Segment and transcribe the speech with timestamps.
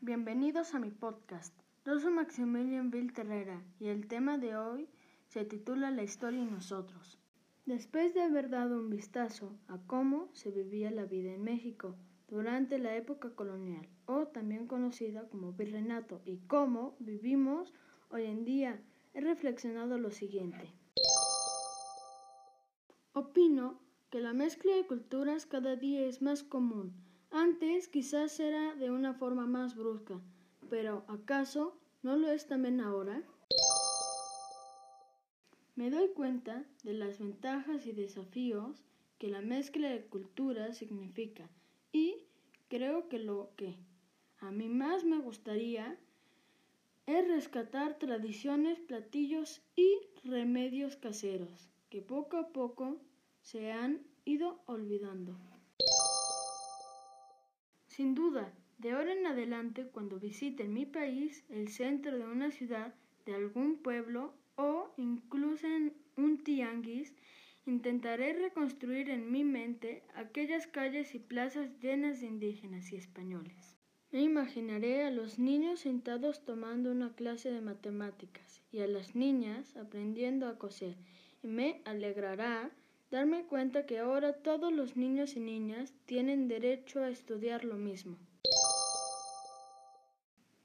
[0.00, 1.52] Bienvenidos a mi podcast.
[1.84, 4.88] Yo soy Maximilian Terrera y el tema de hoy
[5.26, 7.18] se titula La historia y nosotros.
[7.66, 11.96] Después de haber dado un vistazo a cómo se vivía la vida en México
[12.28, 17.74] durante la época colonial, o también conocida como virreinato, y cómo vivimos
[18.10, 18.80] hoy en día,
[19.12, 20.72] he reflexionado lo siguiente.
[23.12, 28.90] Opino que la mezcla de culturas cada día es más común antes quizás era de
[28.90, 30.20] una forma más brusca,
[30.70, 33.22] pero ¿acaso no lo es también ahora?
[35.76, 38.84] Me doy cuenta de las ventajas y desafíos
[39.18, 41.48] que la mezcla de culturas significa
[41.92, 42.16] y
[42.68, 43.76] creo que lo que
[44.40, 45.98] a mí más me gustaría
[47.06, 53.00] es rescatar tradiciones, platillos y remedios caseros que poco a poco
[53.40, 55.38] se han ido olvidando.
[57.98, 62.94] Sin duda, de ahora en adelante, cuando visiten mi país, el centro de una ciudad,
[63.26, 67.12] de algún pueblo o incluso en un tianguis,
[67.66, 73.76] intentaré reconstruir en mi mente aquellas calles y plazas llenas de indígenas y españoles.
[74.12, 79.76] Me imaginaré a los niños sentados tomando una clase de matemáticas y a las niñas
[79.76, 80.94] aprendiendo a coser,
[81.42, 82.70] y me alegrará
[83.10, 88.18] darme cuenta que ahora todos los niños y niñas tienen derecho a estudiar lo mismo.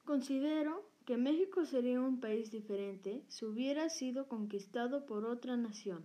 [0.03, 6.03] Considero que México sería un país diferente si hubiera sido conquistado por otra nación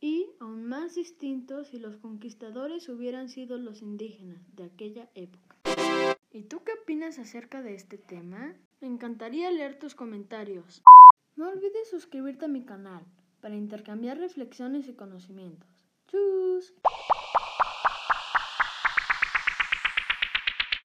[0.00, 5.56] y aún más distinto si los conquistadores hubieran sido los indígenas de aquella época.
[6.30, 8.54] ¿Y tú qué opinas acerca de este tema?
[8.80, 10.82] Me encantaría leer tus comentarios.
[11.36, 13.04] No olvides suscribirte a mi canal
[13.40, 15.68] para intercambiar reflexiones y conocimientos.
[16.08, 16.74] Tschüss.